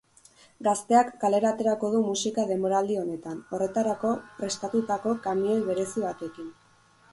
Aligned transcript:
Gazteak 0.67 1.11
kalera 1.23 1.51
aterako 1.55 1.91
du 1.97 1.99
musika 2.05 2.47
denboraldi 2.53 2.97
honetan, 3.03 3.37
horretarako 3.57 4.15
prestatutako 4.41 5.15
kamioi 5.29 5.61
berezi 5.71 6.07
batekin. 6.11 6.53